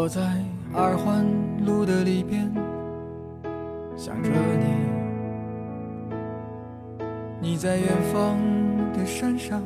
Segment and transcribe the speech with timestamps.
[0.00, 0.42] 坐在
[0.72, 1.26] 二环
[1.62, 2.50] 路的里边，
[3.98, 4.64] 想着你。
[7.38, 8.38] 你在远方
[8.94, 9.62] 的山上，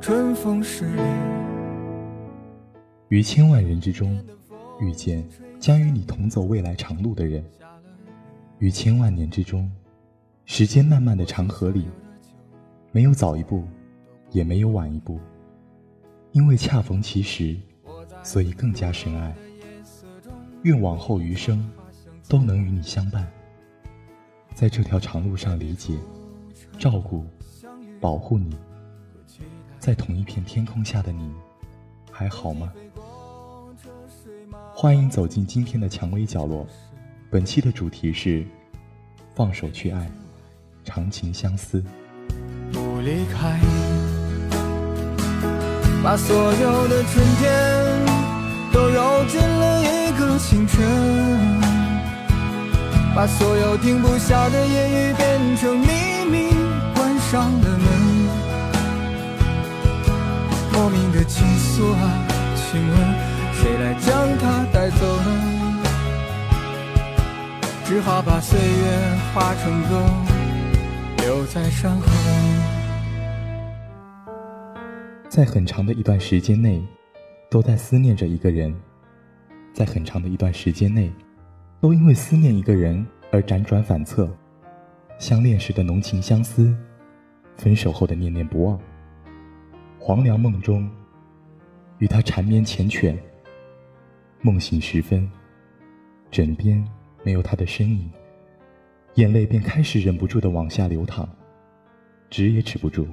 [0.00, 1.02] 春风十里。
[3.08, 4.18] 于千万人之中，
[4.80, 5.22] 遇见
[5.60, 7.42] 将与你同走未来长路的人；
[8.58, 9.70] 于千万年之中，
[10.46, 11.86] 时间漫漫的长河里，
[12.90, 13.64] 没有早一步，
[14.30, 15.20] 也没有晚一步，
[16.30, 17.54] 因为恰逢其时，
[18.22, 19.30] 所以更加深爱。
[20.62, 21.68] 愿往后余生，
[22.28, 23.28] 都能与你相伴，
[24.54, 25.94] 在这条长路上理解。
[26.78, 27.24] 照顾、
[28.00, 28.56] 保护你，
[29.78, 31.32] 在同一片天空下的你，
[32.10, 32.72] 还好吗？
[34.74, 36.66] 欢迎走进今天的蔷薇角落。
[37.30, 38.44] 本期的主题是：
[39.34, 40.10] 放手去爱，
[40.84, 41.84] 长情相思。
[42.72, 43.60] 不离开，
[46.02, 48.06] 把所有的春天
[48.72, 50.01] 都揉进了
[50.32, 50.80] 一个清晨，
[53.14, 56.54] 把所有停不下的言语变成秘密。
[56.94, 57.86] 关上了门，
[60.72, 62.96] 莫名的情愫啊，请问
[63.52, 65.28] 谁来将它带走呢？
[67.84, 70.02] 只好把岁月化成歌，
[71.18, 72.06] 留在山河。
[75.28, 76.82] 在很长的一段时间内，
[77.50, 78.72] 都在思念着一个人；
[79.72, 81.10] 在很长的一段时间内，
[81.80, 84.30] 都因为思念一个人而辗转反侧。
[85.18, 86.76] 相恋时的浓情相思。
[87.58, 88.80] 分手后的念念不忘，
[89.98, 90.90] 黄粱梦中，
[91.98, 93.16] 与他缠绵缱绻。
[94.40, 95.30] 梦醒时分，
[96.30, 96.82] 枕边
[97.22, 98.10] 没有他的身影，
[99.14, 101.28] 眼泪便开始忍不住的往下流淌，
[102.30, 103.06] 止也止不住。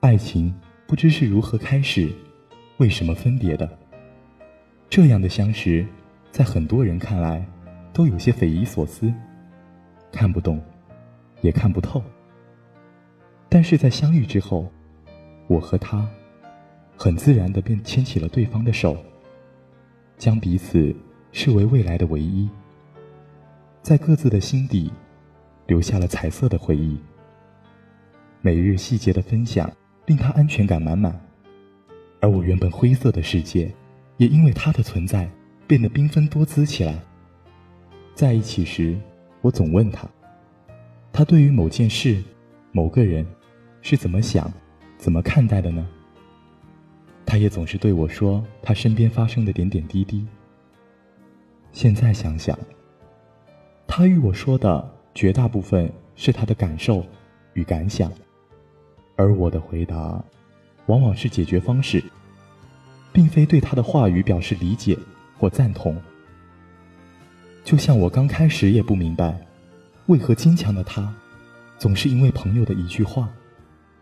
[0.00, 0.54] 爱情
[0.86, 2.12] 不知是如何开始，
[2.78, 3.78] 为什么分别的？
[4.88, 5.84] 这样的相识，
[6.30, 7.44] 在很多人看来，
[7.92, 9.12] 都有些匪夷所思，
[10.12, 10.60] 看不懂，
[11.42, 12.02] 也看不透。
[13.48, 14.70] 但是在相遇之后，
[15.48, 16.08] 我和他
[16.96, 18.96] 很自然的便牵起了对方的手，
[20.16, 20.94] 将彼此
[21.32, 22.48] 视为未来的唯一，
[23.82, 24.90] 在各自的心底
[25.66, 26.98] 留下了彩色的回忆。
[28.40, 29.70] 每日细节的分享
[30.06, 31.20] 令他安全感满满，
[32.20, 33.72] 而我原本灰色的世界
[34.16, 35.28] 也因为他的存在
[35.66, 36.98] 变得缤纷多姿起来。
[38.14, 38.98] 在一起时，
[39.40, 40.08] 我总问他，
[41.12, 42.22] 他对于某件事、
[42.72, 43.26] 某个人。
[43.82, 44.52] 是怎么想、
[44.98, 45.86] 怎么看待的呢？
[47.24, 50.26] 他也总是对我说他身边发生的点点滴滴。
[51.70, 52.58] 现在想想，
[53.86, 57.06] 他与我说的绝大部分是他的感受
[57.52, 58.10] 与感想，
[59.14, 60.20] 而我的回答，
[60.86, 62.02] 往往是解决方式，
[63.16, 64.94] 并非对他的话语表示理解
[65.38, 65.96] 或赞同。
[67.64, 69.40] 就像我刚开始也不明白，
[70.08, 71.10] 为何坚强的他，
[71.78, 73.26] 总是因为朋友的一句话。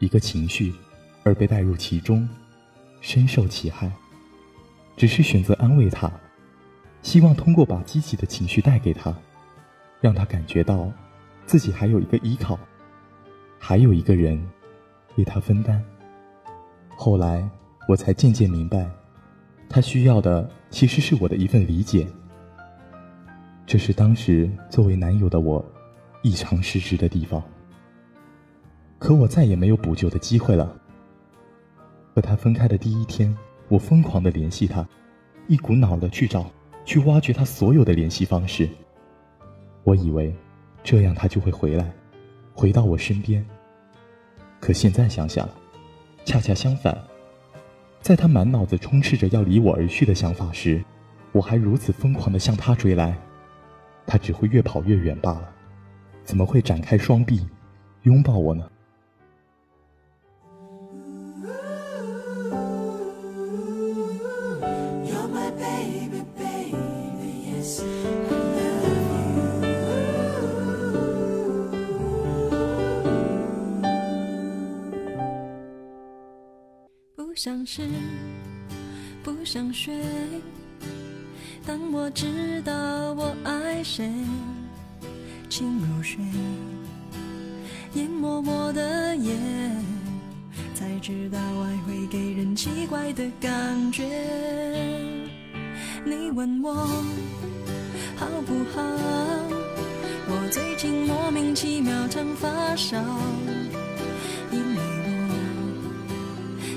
[0.00, 0.74] 一个情绪，
[1.22, 2.28] 而被带入其中，
[3.00, 3.88] 深受其害。
[4.96, 6.10] 只是选择安慰他，
[7.00, 9.16] 希望通过把积极的情绪带给他，
[10.00, 10.90] 让他感觉到
[11.46, 12.58] 自己还有一个依靠，
[13.60, 14.44] 还有一个人
[15.14, 15.80] 为他分担。
[16.96, 17.48] 后来
[17.88, 18.90] 我才渐渐明白，
[19.74, 22.06] 他需要的其实是我的一份理解。
[23.66, 25.64] 这是当时作为男友的我
[26.22, 27.42] 异常失职的地方。
[29.00, 30.72] 可我再也没有补救的机会了。
[32.14, 33.36] 和他分开的第一天，
[33.66, 34.86] 我疯狂的联系他，
[35.48, 36.48] 一股脑的去找，
[36.84, 38.68] 去挖掘他所有的联系方式。
[39.82, 40.32] 我以为，
[40.84, 41.92] 这样他就会回来，
[42.54, 43.44] 回到我身边。
[44.60, 45.48] 可现在想想，
[46.24, 46.96] 恰恰相反，
[48.04, 50.84] 在他满脑子充斥着要离我而去的想法时，
[51.32, 53.16] 我还如此疯狂的向他追来，
[54.06, 55.50] 他只会越跑越远罢了。
[56.22, 57.48] 怎么会展开双臂，
[58.02, 58.68] 拥抱我呢？
[77.76, 77.82] 是，
[79.24, 79.92] 不想睡。
[81.66, 82.72] 当我知道
[83.14, 84.08] 我爱谁，
[85.48, 86.24] 请入睡。
[87.94, 89.34] 淹没我的夜，
[90.72, 94.04] 才知道爱会给人奇怪的感觉。
[96.04, 96.74] 你问我
[98.14, 98.82] 好不好？
[100.28, 103.04] 我最近莫名其妙常发烧。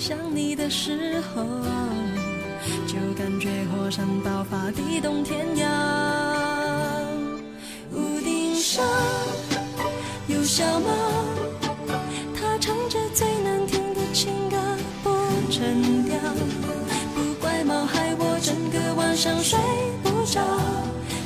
[0.00, 1.44] 想你的时候，
[2.86, 5.68] 就感觉火山爆发，地动天摇。
[7.92, 8.82] 屋顶上
[10.26, 10.88] 有小猫，
[12.34, 14.56] 它唱着最难听的情歌，
[15.02, 15.10] 不
[15.52, 16.16] 成调。
[17.14, 19.58] 不怪猫害我整个晚上睡
[20.02, 20.40] 不着，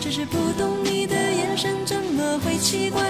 [0.00, 3.09] 只是不懂你的眼神怎么会奇怪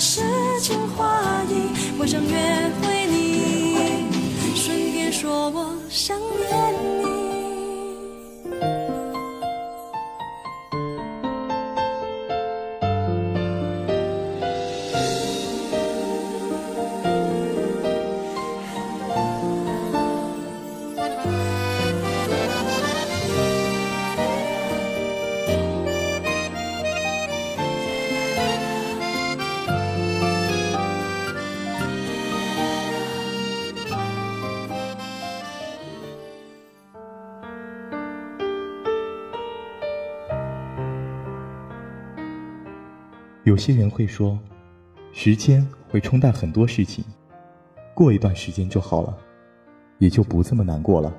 [0.00, 0.20] 诗
[0.60, 3.74] 情画意，我想约会你，
[4.54, 6.97] 顺便说我想念你。
[43.48, 44.38] 有些人会说，
[45.10, 47.02] 时间会冲淡很多事情，
[47.94, 49.16] 过一段时间就好了，
[49.96, 51.10] 也就不这么难过了。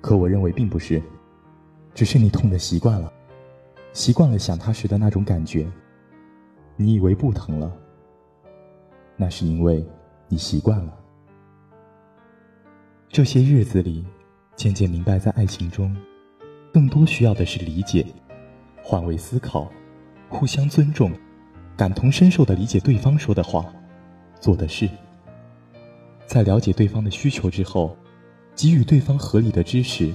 [0.00, 1.02] 可我认为并不是，
[1.92, 3.12] 只是你痛的习惯了，
[3.92, 5.70] 习惯了想他时的那种感觉。
[6.76, 7.70] 你以为不疼了，
[9.14, 9.86] 那是因为
[10.28, 10.98] 你习惯了。
[13.10, 14.02] 这些日子里，
[14.56, 15.94] 渐渐明白，在爱情中，
[16.72, 18.06] 更多需要的是理解，
[18.82, 19.70] 换位思考。
[20.32, 21.12] 互相尊重，
[21.76, 23.72] 感同身受的理解对方说的话、
[24.40, 24.88] 做的事，
[26.26, 27.96] 在了解对方的需求之后，
[28.56, 30.12] 给予对方合理的支持，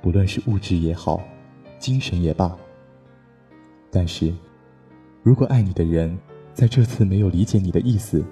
[0.00, 1.22] 不论是物质也好，
[1.78, 2.56] 精神也罢。
[3.92, 4.34] 但是，
[5.22, 6.18] 如果爱你的人
[6.52, 8.24] 在这次没有理解你的意思，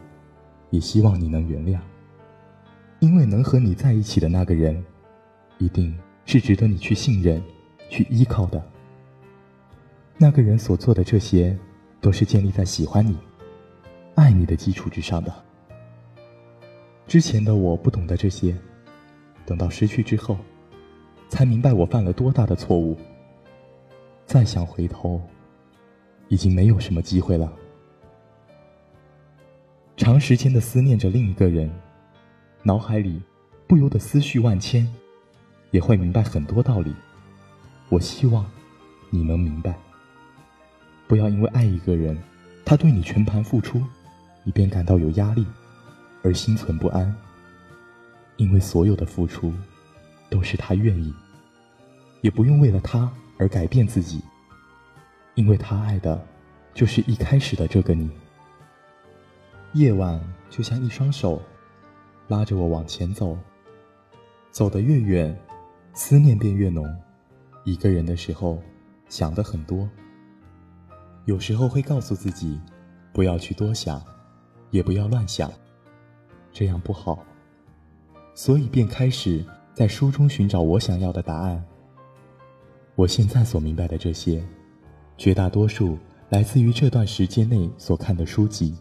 [0.71, 1.79] 也希望你能原谅，
[3.01, 4.83] 因为能和你在一起的那个人，
[5.59, 7.41] 一定是值得你去信任、
[7.89, 8.61] 去依靠的。
[10.19, 11.57] 那个人所做的这些，
[12.01, 13.19] 都是建立在喜欢你、
[14.15, 15.33] 爱你的基础之上的。
[17.07, 18.57] 之前的我不懂得这些，
[19.45, 20.39] 等到失去之后，
[21.29, 22.97] 才明白我犯了多大的错误。
[24.25, 25.21] 再想回头，
[26.29, 27.53] 已经没有什么机会了。
[29.99, 31.71] 长时间的思念着另一个人，
[32.63, 33.23] 脑海里
[33.67, 34.91] 不由得思绪万千，
[35.73, 36.95] 也会明白很多道理。
[37.91, 38.51] 我希望
[39.11, 39.79] 你能明白。
[41.09, 42.17] 不要因为爱一个人，
[42.65, 43.81] 他对你全盘付出，
[44.43, 45.47] 你便感到有压力，
[46.23, 47.15] 而心存不安。
[48.37, 49.53] 因为所有的付出，
[50.29, 51.15] 都是他愿意，
[52.21, 54.21] 也不用为了他而改变自己。
[55.35, 56.23] 因为他爱的，
[56.75, 58.11] 就是一开始的这个你。
[59.73, 60.21] 夜晚
[60.51, 61.41] 就像一双手，
[62.29, 63.39] 拉着我往前走，
[64.51, 65.39] 走得越远，
[65.95, 66.85] 思念便越浓。
[67.65, 68.63] 一个人的时候，
[69.09, 69.89] 想的很多。
[71.27, 72.59] 有时候会告诉自己，
[73.13, 74.01] 不要去多想，
[74.71, 75.53] 也不要乱想，
[76.53, 77.19] 这样不好。
[78.33, 81.63] 所以便开始在书中寻找我想要的答案。
[82.95, 84.41] 我现在所明白的这些，
[85.19, 88.77] 绝大多数来自于这段时间内所看的书籍。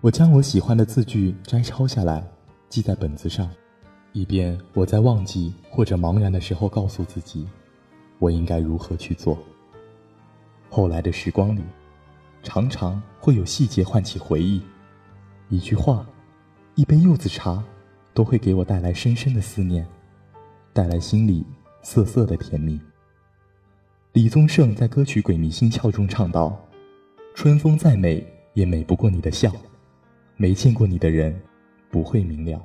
[0.00, 2.26] 我将我喜欢的字句摘抄下来，
[2.70, 3.50] 记在本子上，
[4.14, 7.46] 以便我在忘记或者茫然的时候告诉自己，
[8.18, 9.36] 我应该如何去做。
[10.78, 11.62] 后来的时光里，
[12.40, 14.62] 常常会有细节唤起回忆，
[15.48, 16.06] 一句话，
[16.76, 17.60] 一杯柚子茶，
[18.14, 19.84] 都会给我带来深深的思念，
[20.72, 21.44] 带来心里
[21.82, 22.80] 涩涩的甜蜜。
[24.12, 26.56] 李宗盛在歌曲《鬼迷心窍》中唱道
[27.34, 29.50] ：“春风再美，也美不过你的笑。
[30.36, 31.36] 没见过你的人，
[31.90, 32.64] 不会明了。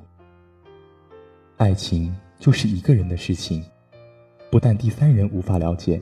[1.56, 3.64] 爱情就是一个人的事情，
[4.52, 6.00] 不但第三人无法了解。”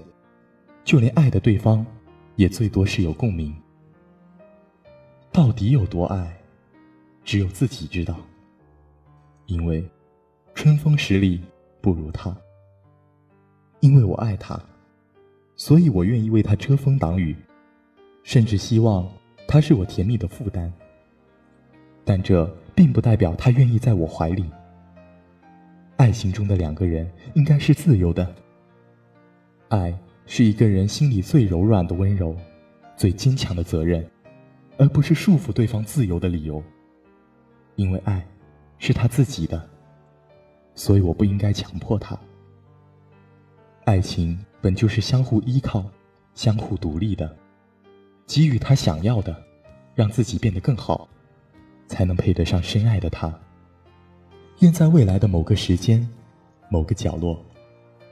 [0.84, 1.86] 就连爱的对方，
[2.36, 3.54] 也最多是有共鸣。
[5.30, 6.36] 到底有多爱，
[7.24, 8.16] 只有自己知道。
[9.46, 9.84] 因为
[10.54, 11.40] 春风十里
[11.80, 12.36] 不如他。
[13.80, 14.60] 因为我爱他，
[15.56, 17.36] 所以我愿意为他遮风挡雨，
[18.22, 19.10] 甚至希望
[19.48, 20.72] 他是我甜蜜的负担。
[22.04, 24.44] 但这并不代表他愿意在我怀里。
[25.96, 28.34] 爱情中的两个人应该是自由的。
[29.68, 29.96] 爱。
[30.26, 32.36] 是一个人心里最柔软的温柔，
[32.96, 34.08] 最坚强的责任，
[34.78, 36.62] 而不是束缚对方自由的理由。
[37.76, 38.24] 因为爱，
[38.78, 39.68] 是他自己的，
[40.74, 42.18] 所以我不应该强迫他，
[43.84, 45.84] 爱情本就是相互依靠、
[46.34, 47.36] 相互独立的，
[48.26, 49.42] 给予他想要的，
[49.94, 51.08] 让自己变得更好，
[51.86, 53.32] 才能配得上深爱的他。
[54.60, 56.08] 愿在未来的某个时间、
[56.68, 57.44] 某个角落，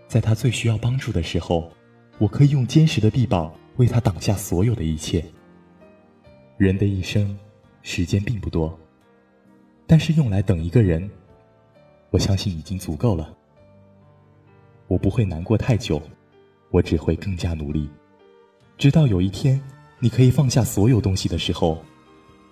[0.08, 1.70] 在他最需要帮助的时候，
[2.20, 5.24] 我可以用坚实的臂膀为他挡下所有的一切。
[6.58, 7.34] 人的一生，
[7.80, 8.78] 时间并不多，
[9.86, 11.10] 但是用来等一个人，
[12.10, 13.34] 我相信已经足够了。
[14.86, 16.02] 我不会难过太久，
[16.68, 17.88] 我只会更加努力，
[18.76, 19.58] 直到有一天，
[19.98, 21.82] 你可以放下所有东西的时候，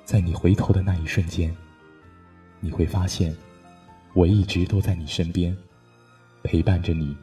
[0.03, 1.55] 在你回头的那一瞬间，
[2.61, 3.37] 你会发现。
[4.15, 5.55] 我一直都在你身边，
[6.43, 7.15] 陪伴着你，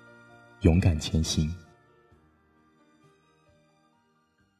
[0.61, 1.51] 勇敢前行。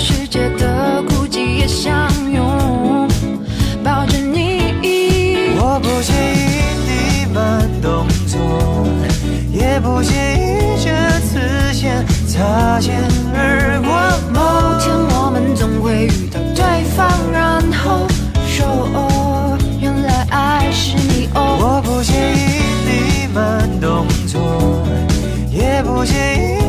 [0.00, 3.06] 世界的孤寂也相拥，
[3.84, 4.72] 抱着你。
[5.58, 6.40] 我不介意
[6.88, 8.40] 你慢动作，
[9.52, 10.88] 也不介意这
[11.20, 11.38] 次
[11.74, 12.96] 先擦肩
[13.34, 13.90] 而过。
[14.32, 14.40] 某
[14.80, 18.08] 天我们总会遇到对方，然后
[18.48, 18.66] 说
[18.96, 21.58] ：‘哦，原来爱是你哦’。
[21.60, 24.40] 我不介意你慢动作，
[25.52, 26.59] 也不介意。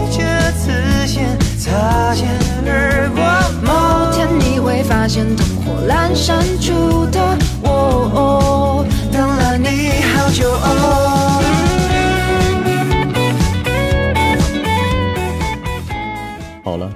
[1.61, 2.27] 擦肩
[2.65, 3.21] 而过，
[3.61, 10.51] 某天你会发现灯火阑珊处的我，等了你好久。
[16.63, 16.91] 好了，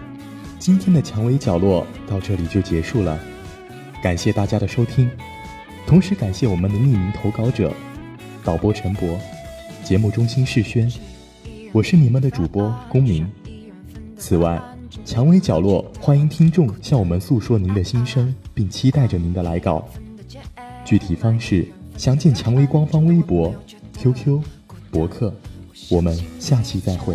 [0.58, 3.20] 今天的蔷薇角落到这里就结束了，
[4.02, 5.08] 感谢大家的收听，
[5.86, 7.72] 同时感谢我们的匿名投稿者
[8.44, 9.16] 导播陈博，
[9.84, 10.92] 节目中心世轩，
[11.72, 13.32] 我是你们的主播公明。
[14.18, 14.62] 此外。
[15.04, 19.86] 蔷薇角落，欢迎听众向我们诉说您的心声，并期待着您的来稿。
[20.86, 21.68] 具体方式
[21.98, 23.54] 详见蔷薇官方微博、
[24.00, 24.40] QQ、
[24.92, 25.34] 博客。
[25.90, 27.14] 我们下期再会。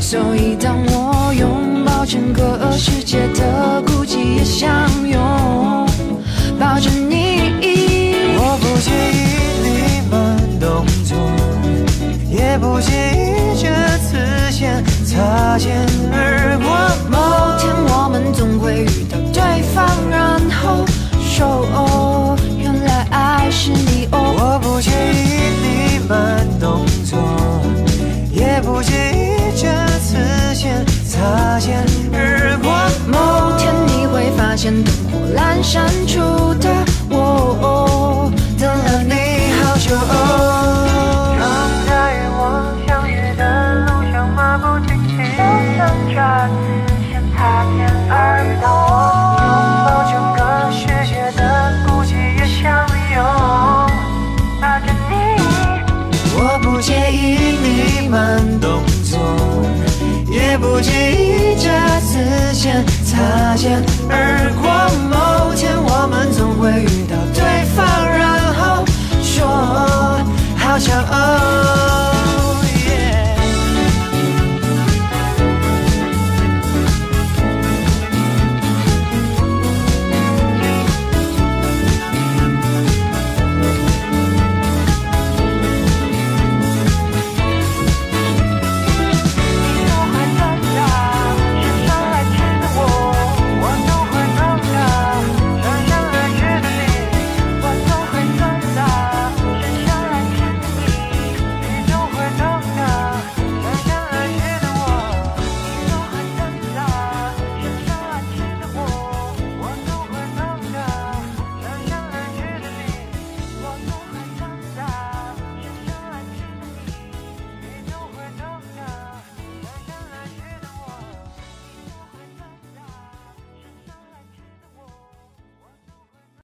[0.00, 4.68] 所以当我拥抱整个世界的孤寂，也想
[5.06, 5.20] 拥
[6.58, 7.52] 抱着你。
[8.40, 9.37] 我不介意
[12.48, 14.16] 也不介意这次
[14.50, 16.66] 先擦肩而过。
[17.10, 17.18] 某
[17.58, 20.86] 天我们总会遇到对方，然后
[21.20, 24.34] 说哦，原来爱是你哦。
[24.38, 27.18] 我不介意你慢动作，
[28.32, 29.68] 也不介意这
[30.00, 30.16] 次
[30.54, 32.72] 先擦肩而过。
[33.06, 35.84] 某天你会发现灯火阑珊
[70.78, 71.77] 骄傲。